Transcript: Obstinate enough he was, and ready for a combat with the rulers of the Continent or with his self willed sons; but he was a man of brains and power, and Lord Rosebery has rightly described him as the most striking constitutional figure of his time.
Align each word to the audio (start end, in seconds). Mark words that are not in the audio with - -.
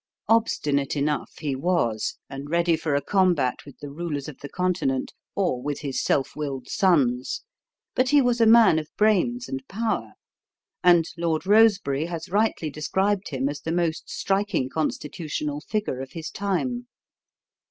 Obstinate 0.27 0.95
enough 0.95 1.31
he 1.41 1.55
was, 1.55 2.17
and 2.27 2.49
ready 2.49 2.75
for 2.75 2.95
a 2.95 3.03
combat 3.03 3.63
with 3.67 3.77
the 3.77 3.91
rulers 3.91 4.27
of 4.27 4.39
the 4.39 4.49
Continent 4.49 5.13
or 5.35 5.61
with 5.61 5.81
his 5.81 6.01
self 6.01 6.35
willed 6.35 6.67
sons; 6.67 7.43
but 7.93 8.09
he 8.09 8.19
was 8.19 8.41
a 8.41 8.47
man 8.47 8.79
of 8.79 8.89
brains 8.97 9.47
and 9.47 9.61
power, 9.67 10.13
and 10.83 11.05
Lord 11.17 11.45
Rosebery 11.45 12.05
has 12.07 12.29
rightly 12.29 12.71
described 12.71 13.27
him 13.29 13.47
as 13.47 13.61
the 13.61 13.71
most 13.71 14.09
striking 14.09 14.69
constitutional 14.69 15.59
figure 15.61 15.99
of 16.01 16.13
his 16.13 16.31
time. 16.31 16.87